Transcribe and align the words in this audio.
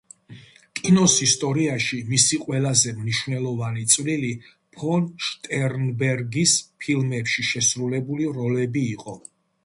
კინოს 0.77 1.15
ისტორიაში 1.23 1.97
მისი 2.13 2.37
ყველაზე 2.45 2.93
მნიშვნელოვანი 3.01 3.83
წვლილი 3.95 4.31
ფონ 4.77 5.05
შტერნბერგის 5.27 6.55
ფილმებში 6.85 7.45
შესრულებული 7.51 8.31
როლები 8.39 8.83
იყო. 8.95 9.15